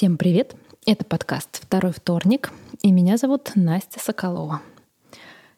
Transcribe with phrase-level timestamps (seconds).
[0.00, 0.56] Всем привет!
[0.86, 4.62] Это подкаст «Второй вторник», и меня зовут Настя Соколова.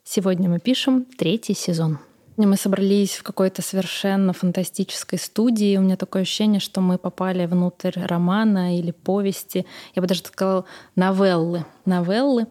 [0.02, 2.00] Сегодня мы пишем третий сезон.
[2.36, 5.76] Мы собрались в какой-то совершенно фантастической студии.
[5.76, 9.64] У меня такое ощущение, что мы попали внутрь романа или повести.
[9.94, 10.64] Я бы даже сказала
[10.96, 11.64] новеллы.
[11.84, 12.48] Новеллы.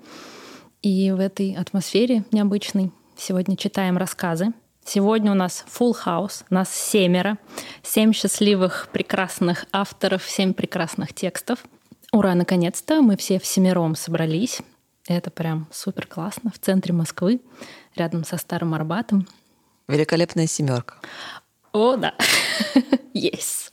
[0.81, 4.53] И в этой атмосфере необычной сегодня читаем рассказы.
[4.85, 7.37] Сегодня у нас full house, нас семеро,
[7.83, 11.65] семь счастливых, прекрасных авторов, семь прекрасных текстов.
[12.13, 14.59] Ура, наконец-то мы все всемиром собрались.
[15.07, 17.39] Это прям супер классно в центре Москвы,
[17.95, 19.25] рядом со Старым Арбатом.
[19.87, 20.95] Великолепная семерка.
[21.71, 22.13] О, да.
[23.13, 23.71] Есть.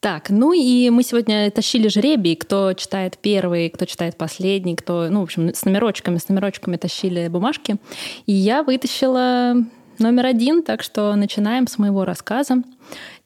[0.00, 5.20] Так, ну и мы сегодня тащили жребий, кто читает первый, кто читает последний, кто, ну,
[5.20, 7.76] в общем, с номерочками, с номерочками тащили бумажки.
[8.24, 9.56] И я вытащила
[9.98, 12.62] номер один, так что начинаем с моего рассказа.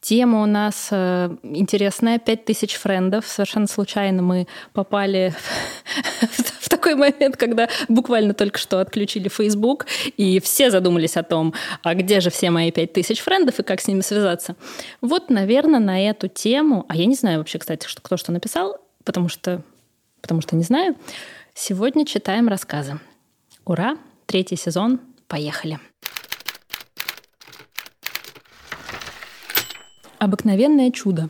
[0.07, 3.27] Тема у нас э, интересная, пять тысяч френдов.
[3.27, 5.35] Совершенно случайно мы попали
[6.61, 11.95] в такой момент, когда буквально только что отключили Facebook, и все задумались о том, а
[11.97, 14.55] где же все мои пять тысяч френдов и как с ними связаться.
[15.01, 18.79] Вот, наверное, на эту тему, а я не знаю вообще, кстати, что, кто что написал,
[19.03, 19.65] потому что,
[20.21, 20.95] потому что не знаю,
[21.53, 23.01] сегодня читаем рассказы.
[23.65, 23.97] Ура!
[24.27, 25.01] Третий сезон.
[25.27, 25.81] Поехали!
[30.19, 31.29] Обыкновенное чудо.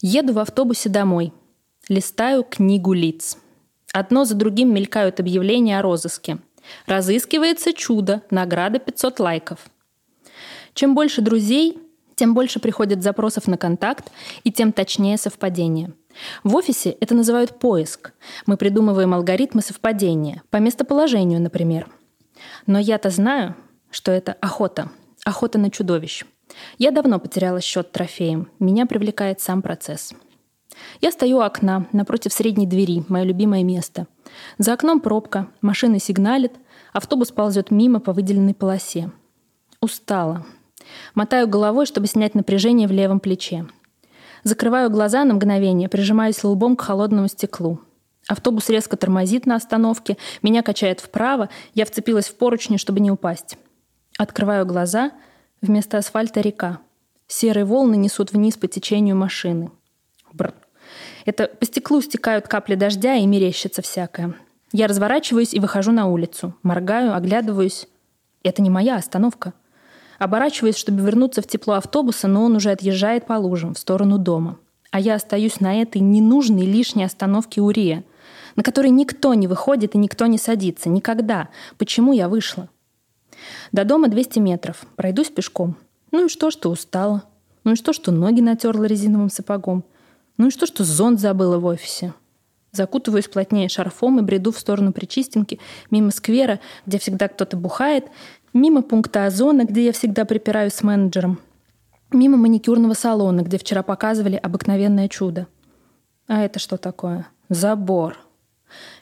[0.00, 1.32] Еду в автобусе домой.
[1.88, 3.38] Листаю книгу лиц.
[3.92, 6.38] Одно за другим мелькают объявления о розыске.
[6.86, 9.60] Разыскивается чудо, награда 500 лайков.
[10.74, 11.78] Чем больше друзей,
[12.16, 14.10] тем больше приходит запросов на контакт
[14.42, 15.92] и тем точнее совпадение.
[16.42, 18.12] В офисе это называют поиск.
[18.46, 21.86] Мы придумываем алгоритмы совпадения, по местоположению, например.
[22.66, 23.54] Но я-то знаю,
[23.92, 24.90] что это охота.
[25.24, 26.24] Охота на чудовищ.
[26.78, 28.50] Я давно потеряла счет трофеям.
[28.58, 30.12] Меня привлекает сам процесс.
[31.00, 34.06] Я стою у окна, напротив средней двери, мое любимое место.
[34.58, 36.52] За окном пробка, машина сигналит,
[36.92, 39.10] автобус ползет мимо по выделенной полосе.
[39.80, 40.44] Устала.
[41.14, 43.66] Мотаю головой, чтобы снять напряжение в левом плече.
[44.42, 47.80] Закрываю глаза на мгновение, прижимаюсь лбом к холодному стеклу.
[48.28, 53.58] Автобус резко тормозит на остановке, меня качает вправо, я вцепилась в поручни, чтобы не упасть.
[54.18, 55.12] Открываю глаза—
[55.64, 56.80] Вместо асфальта река.
[57.26, 59.70] Серые волны несут вниз по течению машины.
[60.30, 60.52] Бр.
[61.24, 64.34] Это по стеклу стекают капли дождя и мерещится всякое.
[64.72, 66.54] Я разворачиваюсь и выхожу на улицу.
[66.62, 67.88] Моргаю, оглядываюсь.
[68.42, 69.54] Это не моя остановка.
[70.18, 74.58] Оборачиваюсь, чтобы вернуться в тепло автобуса, но он уже отъезжает по лужам в сторону дома.
[74.90, 78.04] А я остаюсь на этой ненужной лишней остановке Урия,
[78.54, 80.90] на которой никто не выходит и никто не садится.
[80.90, 81.48] Никогда.
[81.78, 82.68] Почему я вышла?
[83.72, 84.86] До дома 200 метров.
[84.96, 85.76] Пройдусь пешком.
[86.10, 87.24] Ну и что, что устала?
[87.64, 89.84] Ну и что, что ноги натерла резиновым сапогом?
[90.36, 92.12] Ну и что, что зонт забыла в офисе?
[92.72, 98.06] Закутываюсь плотнее шарфом и бреду в сторону Причистенки, мимо сквера, где всегда кто-то бухает,
[98.52, 101.38] мимо пункта озона, где я всегда припираюсь с менеджером,
[102.12, 105.46] мимо маникюрного салона, где вчера показывали обыкновенное чудо.
[106.26, 107.28] А это что такое?
[107.48, 108.16] Забор.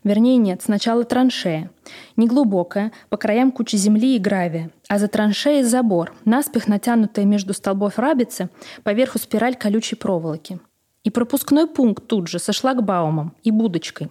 [0.05, 1.71] Вернее, нет, сначала траншея.
[2.17, 7.99] Неглубокая, по краям куча земли и гравия, а за траншеей забор, наспех натянутая между столбов
[7.99, 8.51] рабицы,
[8.83, 10.59] поверху спираль колючей проволоки.
[11.05, 14.11] И пропускной пункт тут же, со шлагбаумом и будочкой.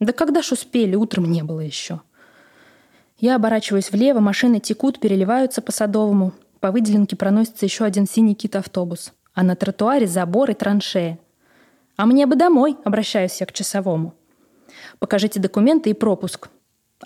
[0.00, 2.00] Да когда ж успели, утром не было еще.
[3.18, 6.32] Я оборачиваюсь влево, машины текут, переливаются по Садовому.
[6.60, 9.12] По выделенке проносится еще один синий кит-автобус.
[9.34, 11.18] А на тротуаре забор и траншея.
[11.96, 14.14] «А мне бы домой»,— обращаюсь я к часовому.
[14.98, 16.48] Покажите документы и пропуск.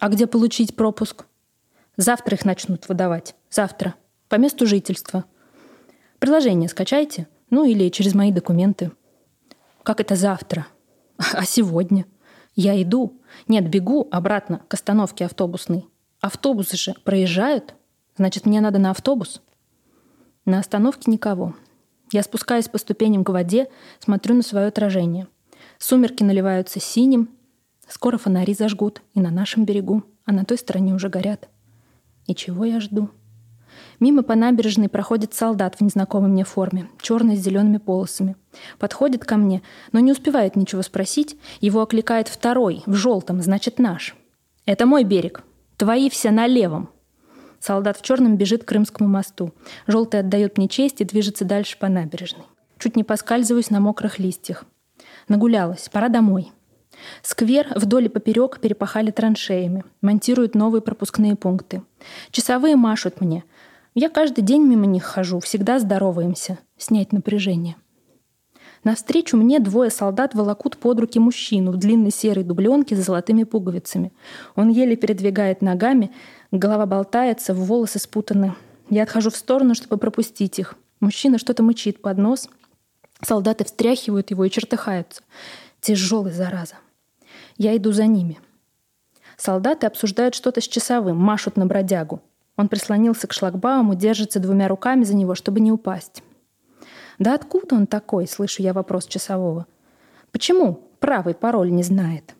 [0.00, 1.26] А где получить пропуск?
[1.96, 3.34] Завтра их начнут выдавать.
[3.50, 3.94] Завтра.
[4.28, 5.24] По месту жительства.
[6.18, 7.28] Приложение скачайте.
[7.50, 8.92] Ну или через мои документы.
[9.82, 10.66] Как это завтра?
[11.16, 12.06] А сегодня?
[12.54, 13.20] Я иду.
[13.46, 15.86] Нет, бегу обратно к остановке автобусной.
[16.20, 17.74] Автобусы же проезжают.
[18.16, 19.40] Значит, мне надо на автобус.
[20.44, 21.54] На остановке никого.
[22.12, 23.68] Я спускаюсь по ступеням к воде,
[24.00, 25.28] смотрю на свое отражение.
[25.78, 27.28] Сумерки наливаются синим,
[27.88, 31.48] Скоро фонари зажгут и на нашем берегу, а на той стороне уже горят.
[32.26, 33.10] И чего я жду?
[34.00, 38.36] Мимо по набережной проходит солдат в незнакомой мне форме, черный с зелеными полосами.
[38.78, 39.62] Подходит ко мне,
[39.92, 41.36] но не успевает ничего спросить.
[41.60, 44.16] Его окликает второй, в желтом, значит наш.
[44.66, 45.42] «Это мой берег.
[45.76, 46.90] Твои все на левом».
[47.60, 49.52] Солдат в черном бежит к Крымскому мосту.
[49.86, 52.44] Желтый отдает мне честь и движется дальше по набережной.
[52.78, 54.64] Чуть не поскальзываюсь на мокрых листьях.
[55.26, 56.52] Нагулялась, пора домой.
[57.22, 61.82] Сквер вдоль и поперек перепахали траншеями, монтируют новые пропускные пункты.
[62.30, 63.44] Часовые машут мне.
[63.94, 66.58] Я каждый день мимо них хожу, всегда здороваемся.
[66.76, 67.76] Снять напряжение.
[68.84, 74.12] Навстречу мне двое солдат волокут под руки мужчину в длинной серой дубленке с золотыми пуговицами.
[74.54, 76.12] Он еле передвигает ногами,
[76.52, 78.54] голова болтается, волосы спутаны.
[78.88, 80.76] Я отхожу в сторону, чтобы пропустить их.
[81.00, 82.48] Мужчина что-то мычит под нос.
[83.22, 85.22] Солдаты встряхивают его и чертыхаются.
[85.80, 86.76] Тяжелый, зараза.
[87.58, 88.38] Я иду за ними.
[89.36, 92.22] Солдаты обсуждают что-то с часовым, машут на бродягу.
[92.56, 96.22] Он прислонился к шлагбауму, держится двумя руками за него, чтобы не упасть.
[97.18, 99.66] «Да откуда он такой?»— слышу я вопрос часового.
[100.30, 102.34] «Почему правый пароль не знает?»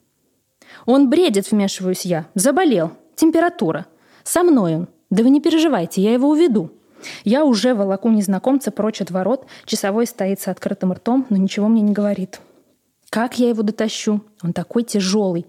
[0.87, 2.27] «Он бредит»,— вмешиваюсь я.
[2.35, 2.93] «Заболел.
[3.17, 3.87] Температура.
[4.23, 4.89] Со мной он.
[5.11, 6.71] Да вы не переживайте, я его уведу».
[7.25, 9.47] Я уже волоку незнакомца прочь от ворот.
[9.65, 12.41] Часовой стоит с открытым ртом, но ничего мне не говорит.
[13.11, 14.23] Как я его дотащу?
[14.43, 15.47] Он такой тяжелый.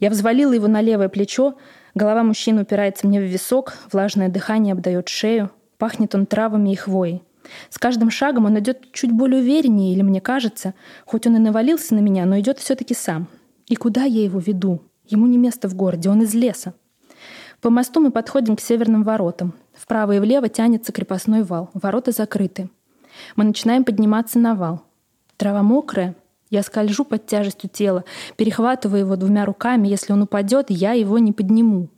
[0.00, 1.54] Я взвалила его на левое плечо.
[1.94, 3.76] Голова мужчины упирается мне в висок.
[3.92, 5.50] Влажное дыхание обдает шею.
[5.78, 7.22] Пахнет он травами и хвоей.
[7.68, 10.72] С каждым шагом он идет чуть более увереннее, или мне кажется,
[11.04, 13.28] хоть он и навалился на меня, но идет все-таки сам.
[13.66, 14.80] И куда я его веду?
[15.06, 16.74] Ему не место в городе, он из леса.
[17.60, 19.54] По мосту мы подходим к северным воротам.
[19.74, 21.70] Вправо и влево тянется крепостной вал.
[21.74, 22.70] Ворота закрыты.
[23.36, 24.82] Мы начинаем подниматься на вал.
[25.36, 26.14] Трава мокрая.
[26.54, 28.04] Я скольжу под тяжестью тела,
[28.36, 29.88] перехватываю его двумя руками.
[29.88, 31.88] Если он упадет, я его не подниму.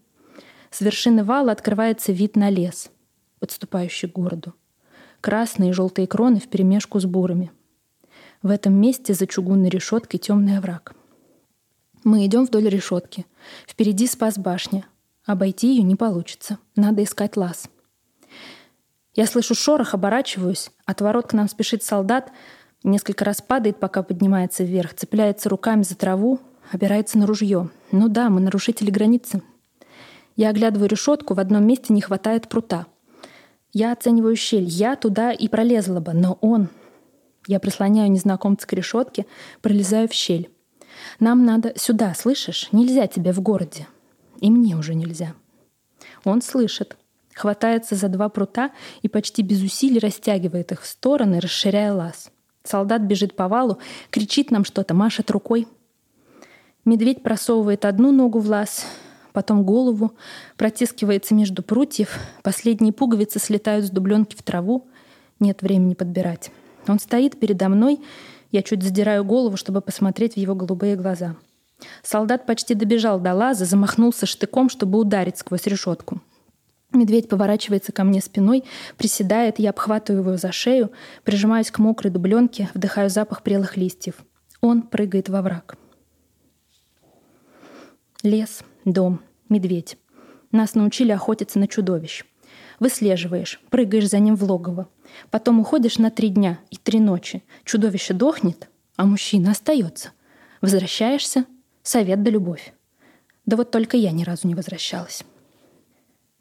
[0.70, 2.91] С вершины вала открывается вид на лес,
[3.38, 4.55] подступающий к городу
[5.20, 7.50] красные и желтые кроны вперемешку с бурами.
[8.43, 10.94] В этом месте за чугунной решеткой темный овраг.
[12.05, 13.26] Мы идем вдоль решетки.
[13.67, 14.87] Впереди спас башня.
[15.25, 16.58] Обойти ее не получится.
[16.76, 17.69] Надо искать лаз.
[19.17, 20.70] Я слышу шорох, оборачиваюсь.
[20.85, 22.31] От ворот к нам спешит солдат.
[22.86, 24.94] Несколько раз падает, пока поднимается вверх.
[24.94, 26.38] Цепляется руками за траву.
[26.70, 27.68] Опирается на ружье.
[27.90, 29.42] Ну да, мы нарушители границы.
[30.36, 31.34] Я оглядываю решетку.
[31.34, 32.86] В одном месте не хватает прута.
[33.72, 34.68] Я оцениваю щель.
[34.68, 36.68] Я туда и пролезла бы, но он...
[37.48, 39.26] Я прислоняю незнакомца к решетке,
[39.62, 40.48] пролезаю в щель.
[41.18, 42.68] Нам надо сюда, слышишь?
[42.70, 43.88] Нельзя тебе в городе.
[44.40, 45.34] И мне уже нельзя.
[46.22, 46.96] Он слышит,
[47.34, 48.70] хватается за два прута
[49.02, 52.30] и почти без усилий растягивает их в стороны, расширяя лаз.
[52.66, 53.78] Солдат бежит по валу,
[54.10, 55.66] кричит нам что-то, машет рукой.
[56.84, 58.86] Медведь просовывает одну ногу в лаз,
[59.32, 60.12] потом голову,
[60.56, 64.86] протискивается между прутьев, последние пуговицы слетают с дубленки в траву,
[65.40, 66.50] нет времени подбирать.
[66.88, 68.00] Он стоит передо мной,
[68.52, 71.36] я чуть задираю голову, чтобы посмотреть в его голубые глаза.
[72.02, 76.20] Солдат почти добежал до лаза, замахнулся штыком, чтобы ударить сквозь решетку.
[76.96, 78.64] Медведь поворачивается ко мне спиной,
[78.96, 80.93] приседает, я обхватываю его за шею,
[81.25, 84.25] прижимаюсь к мокрой дубленке, вдыхаю запах прелых листьев.
[84.62, 85.76] Он прыгает во враг.
[88.22, 89.20] Лес, дом,
[89.50, 89.98] медведь.
[90.52, 92.25] Нас научили охотиться на чудовищ.
[92.81, 94.88] Выслеживаешь, прыгаешь за ним в логово.
[95.31, 97.44] Потом уходишь на три дня и три ночи.
[97.64, 100.12] Чудовище дохнет, а мужчина остается.
[100.62, 101.44] Возвращаешься,
[101.82, 102.72] совет да любовь.
[103.44, 105.25] Да вот только я ни разу не возвращалась.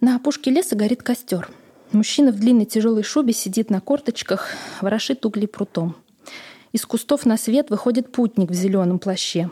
[0.02, 1.50] На опушке леса горит костер.
[1.92, 4.50] Мужчина в длинной тяжелой шубе сидит на корточках,
[4.82, 5.96] ворошит угли прутом.
[6.74, 9.50] Из кустов на свет выходит путник в зеленом плаще.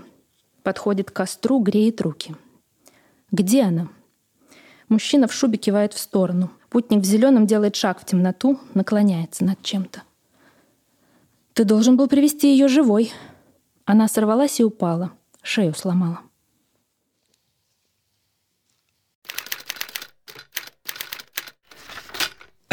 [0.61, 2.35] Подходит к костру, греет руки.
[3.31, 3.87] Где она?
[4.89, 6.51] Мужчина в шубе кивает в сторону.
[6.69, 10.03] Путник в зеленом делает шаг в темноту, наклоняется над чем-то.
[11.53, 13.13] Ты должен был привести ее живой.
[13.85, 15.11] Она сорвалась и упала.
[15.41, 16.19] Шею сломала.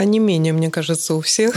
[0.01, 1.55] А не менее, мне кажется, у всех.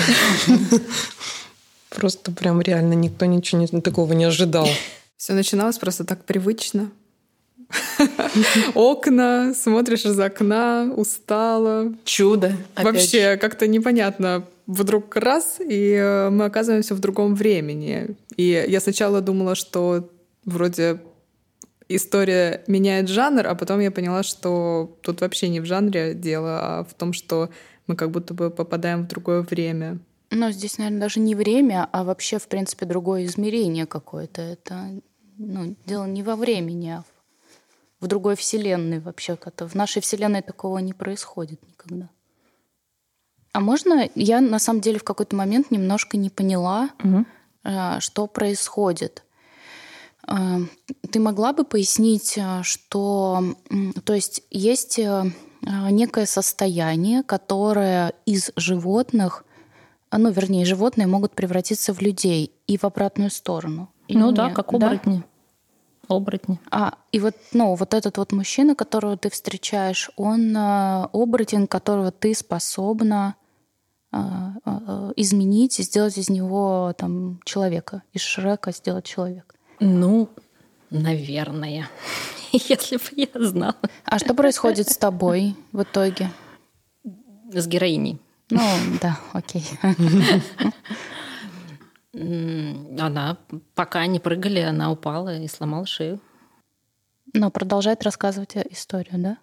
[1.89, 4.67] Просто прям реально никто ничего такого не ожидал.
[5.15, 6.91] Все начиналось просто так привычно.
[8.75, 11.93] Окна, смотришь из окна, устала.
[12.03, 12.57] Чудо.
[12.75, 14.45] Вообще как-то непонятно.
[14.67, 18.17] Вдруг раз, и э, мы оказываемся в другом времени.
[18.35, 20.09] И я сначала думала, что
[20.43, 20.99] вроде
[21.87, 26.83] история меняет жанр, а потом я поняла, что тут вообще не в жанре дело, а
[26.83, 27.49] в том, что
[27.87, 29.99] мы как будто бы попадаем в другое время.
[30.31, 34.41] Но здесь, наверное, даже не время, а вообще, в принципе, другое измерение какое-то.
[34.41, 34.89] Это
[35.37, 37.03] ну, дело не во времени, а
[37.99, 39.33] в другой вселенной вообще.
[39.33, 39.67] -то.
[39.67, 42.09] В нашей вселенной такого не происходит никогда.
[43.53, 47.25] А можно я на самом деле в какой-то момент немножко не поняла, угу.
[47.99, 49.23] что происходит?
[50.27, 50.59] Э,
[51.11, 53.43] ты могла бы пояснить, э, что,
[54.03, 54.99] то есть есть
[55.65, 59.45] некое состояние, которое из животных,
[60.11, 63.89] ну, вернее, животные могут превратиться в людей и в обратную сторону.
[64.09, 65.17] Ну да, как оборотни.
[65.17, 66.15] Да?
[66.15, 66.59] Оборотни.
[66.69, 72.11] А, и вот, ну, вот этот вот мужчина, которого ты встречаешь, он э, оборотень, которого
[72.11, 73.35] ты способна
[74.11, 79.55] а, а, изменить и сделать из него там человека, из Шрека сделать человека?
[79.79, 80.29] Ну,
[80.93, 81.89] наверное,
[82.51, 83.75] если бы я знала.
[84.05, 86.29] А что происходит с тобой в итоге?
[87.51, 88.19] С героиней.
[88.49, 88.61] Ну,
[89.01, 89.63] да, окей.
[92.13, 93.37] Она,
[93.73, 96.19] пока они прыгали, она упала и сломала шею.
[97.33, 99.37] Но продолжает рассказывать историю, да?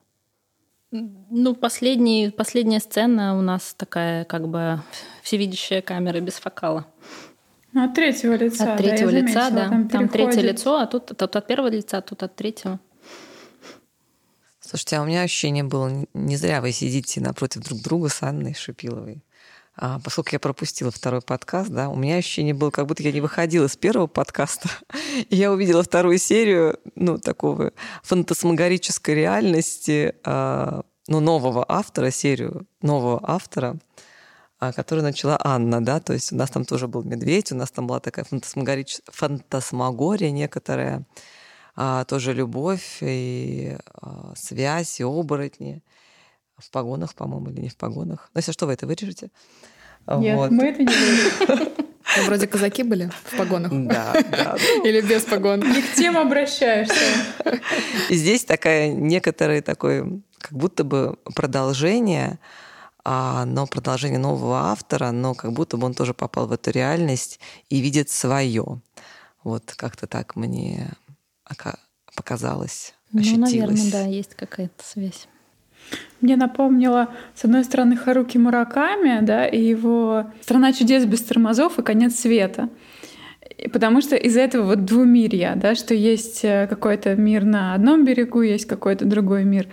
[0.92, 4.80] Ну, последний, последняя сцена у нас такая, как бы,
[5.22, 6.86] всевидящая камера без фокала.
[7.74, 8.72] От третьего лица.
[8.72, 9.68] От третьего да, лица, заметила, да.
[9.68, 12.80] Там, там третье лицо, а тут, тут от первого лица, а тут от третьего.
[14.60, 18.54] Слушайте, а у меня ощущение было, не зря вы сидите напротив друг друга с Анной
[18.54, 19.24] Шипиловой.
[19.76, 23.20] А, поскольку я пропустила второй подкаст, да, у меня ощущение было, как будто я не
[23.20, 24.68] выходила с первого подкаста,
[25.28, 27.72] и я увидела вторую серию, ну, такого
[28.02, 33.78] фантасмагорической реальности, а, ну, нового автора, серию нового автора,
[34.72, 37.86] которую начала Анна, да, то есть у нас там тоже был медведь, у нас там
[37.86, 39.00] была такая фантасмагорич...
[39.06, 41.04] фантасмагория некоторая,
[41.76, 45.82] а, тоже любовь и а, связь, и оборотни.
[46.58, 48.28] В погонах, по-моему, или не в погонах.
[48.34, 49.30] Но если что, вы это вырежете.
[50.06, 50.50] Нет, Вот.
[50.50, 51.72] мы это не говорим.
[52.16, 53.70] Ну, Вроде казаки были в погонах.
[53.72, 54.56] Да, да.
[54.84, 55.60] Или без погон.
[55.60, 56.94] Не к тем обращаешься.
[58.08, 62.40] И здесь такая некоторое такое, как будто бы продолжение,
[63.04, 67.40] а, но продолжение нового автора, но как будто бы он тоже попал в эту реальность
[67.68, 68.80] и видит свое.
[69.44, 70.92] Вот как-то так мне
[71.44, 71.78] ока-
[72.14, 73.52] показалось, Ну, ощутилось.
[73.52, 75.28] наверное, да, есть какая-то связь.
[76.20, 81.82] Мне напомнило, с одной стороны, Харуки Мураками, да, и его «Страна чудес без тормозов» и
[81.82, 82.68] «Конец света».
[83.72, 88.42] Потому что из-за этого вот двумирья, да, что есть э, какой-то мир на одном берегу,
[88.42, 89.66] есть какой-то другой мир.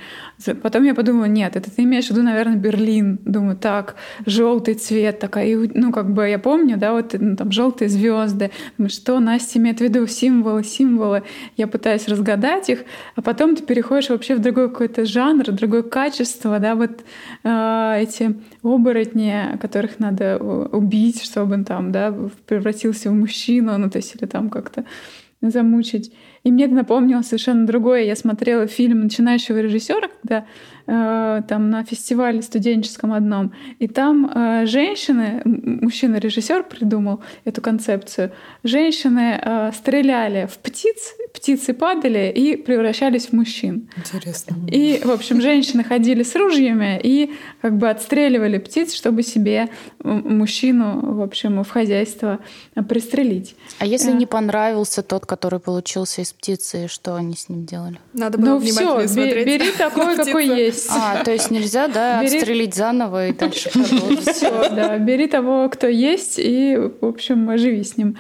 [0.62, 3.20] Потом я подумала, нет, это ты имеешь в виду, наверное, Берлин.
[3.26, 5.70] Думаю, так, желтый цвет такая.
[5.74, 8.52] Ну, как бы я помню, да, вот ну, там желтые звезды.
[8.88, 11.24] Что Настя имеет в виду символы, символы.
[11.56, 12.84] Я пытаюсь разгадать их,
[13.16, 17.04] а потом ты переходишь вообще в другой какой-то жанр, другое качество, да, вот
[17.44, 22.14] э, эти оборотни, которых надо э, убить, чтобы он там, да,
[22.46, 24.86] превратился в мужчину, ну, то есть или там как-то
[25.42, 26.14] замучить.
[26.44, 28.04] И мне это напомнило совершенно другое.
[28.04, 30.46] Я смотрела фильм начинающего режиссера, когда
[30.88, 38.32] э, там на фестивале студенческом одном, и там э, женщины, мужчина-режиссер придумал эту концепцию,
[38.64, 43.90] женщины э, стреляли в птиц, птицы падали и превращались в мужчин.
[43.98, 44.56] Интересно.
[44.72, 49.70] И, в общем, женщины ходили с ружьями и как бы отстреливали птиц, чтобы себе
[50.04, 52.40] мужчину, в общем, в хозяйство
[52.90, 53.56] пристрелить.
[53.80, 58.00] А если не понравился тот, который получился из птицы, что они с ним делали?
[58.14, 59.48] Надо было Ну все, внимательнее смотреть.
[59.48, 60.77] бери такой, какой птицу.
[60.78, 60.90] Есть.
[60.92, 64.30] А, то есть нельзя, да, Бери- отстрелить заново и дальше продолжить.
[64.30, 68.18] Все, да, бери того, кто есть, и, в общем, живи с ним.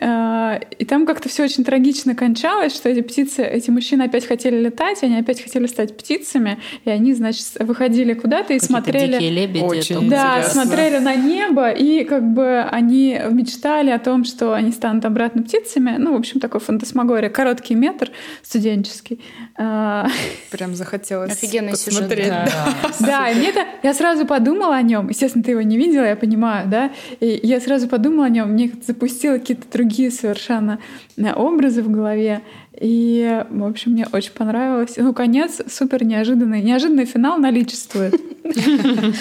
[0.00, 4.58] А, И там как-то все очень трагично кончалось, что эти птицы, эти мужчины опять хотели
[4.58, 9.12] летать, они опять хотели стать птицами, и они, значит, выходили куда-то и Какие-то смотрели.
[9.14, 9.64] дикие лебеди.
[9.64, 10.62] Очень Да, Интересно.
[10.64, 15.96] смотрели на небо, и как бы они мечтали о том, что они станут обратно птицами.
[15.98, 17.28] Ну, в общем, такой фантасмагория.
[17.30, 18.10] Короткий метр
[18.42, 19.20] студенческий.
[19.58, 20.08] А,
[20.50, 22.28] Прям захотелось Офигенный сюжет, посмотреть.
[22.28, 22.74] да.
[23.00, 23.66] Да, и мне это...
[23.82, 25.08] Я сразу подумала о нем.
[25.08, 26.90] Естественно, ты его не видела, я понимаю, да?
[27.20, 28.50] И я сразу подумала о нем.
[28.50, 30.78] Мне запустило какие-то другие совершенно
[31.16, 32.42] э, образы в голове.
[32.80, 34.94] И, в общем, мне очень понравилось.
[34.96, 36.62] Ну, конец супер неожиданный.
[36.62, 38.14] Неожиданный финал наличествует.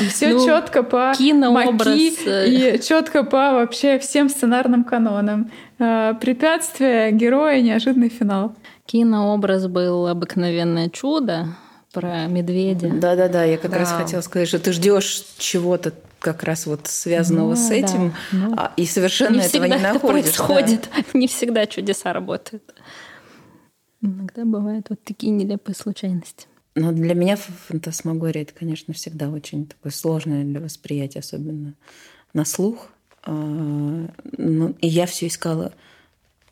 [0.09, 1.13] Все Ну, четко по
[1.51, 2.75] Маки э.
[2.75, 5.51] и четко по вообще всем сценарным канонам.
[5.77, 8.55] Э, Препятствие, героя, неожиданный финал.
[8.85, 11.47] Кинообраз был «Обыкновенное чудо»
[11.91, 12.89] про медведя.
[12.93, 13.99] Да-да-да, я как раз Да.
[14.03, 17.75] хотела сказать, что ты ждешь чего-то как раз вот связанного Ну, с да.
[17.75, 20.37] этим, Ну, а, и совершенно не этого не это находишь.
[20.37, 20.45] да.
[20.45, 20.89] происходит.
[21.13, 22.63] Не всегда чудеса работают.
[24.01, 26.47] Иногда бывают вот такие нелепые случайности.
[26.75, 31.73] Но для меня фантасмагория это, конечно, всегда очень такое сложное для восприятия, особенно
[32.33, 32.87] на слух.
[33.23, 33.31] А,
[34.37, 35.73] ну, и я все искала,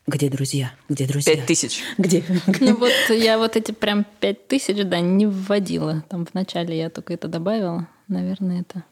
[0.07, 1.81] где друзья, где друзья, Пять тысяч.
[1.97, 2.23] где,
[2.61, 6.03] Ну вот я вот эти прям пять тысяч, да, не вводила.
[6.09, 7.87] Там вначале я только это добавила.
[8.07, 8.83] Наверное, это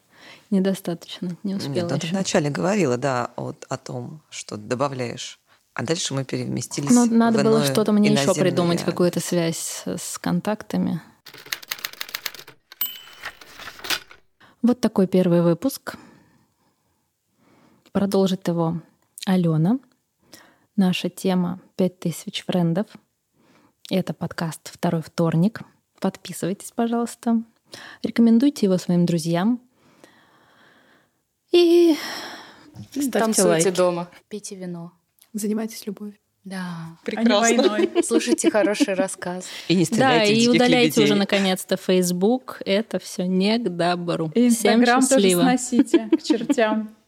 [0.51, 1.37] недостаточно.
[1.43, 2.15] Не успела Нет, ты еще.
[2.15, 5.39] вначале говорила, да, вот о том, что добавляешь.
[5.73, 8.91] А дальше мы переместились Ну, надо в было что-то мне еще придумать, реалии.
[8.91, 11.01] какую-то связь с контактами.
[14.61, 15.95] Вот такой первый выпуск.
[17.91, 18.81] Продолжит его
[19.25, 19.79] Алена.
[20.77, 22.87] Наша тема «5000 френдов».
[23.89, 25.61] Это подкаст «Второй вторник».
[26.01, 27.41] Подписывайтесь, пожалуйста.
[28.03, 29.61] Рекомендуйте его своим друзьям.
[31.53, 31.95] И
[32.89, 33.69] Ставьте Танцуйте лайки.
[33.69, 34.09] дома.
[34.27, 34.91] Пейте вино.
[35.31, 36.17] Занимайтесь любовью.
[36.43, 36.97] Да.
[37.05, 37.89] А не войной.
[38.03, 39.45] Слушайте хороший рассказ.
[39.69, 41.03] И не да, и удаляйте лебедей.
[41.05, 42.61] уже наконец-то Facebook.
[42.65, 44.29] Это все не к добру.
[44.35, 46.93] И Всем Инстаграм тоже сносите к чертям.